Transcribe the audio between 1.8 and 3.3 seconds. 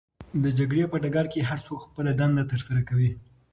خپله دنده ترسره کوي.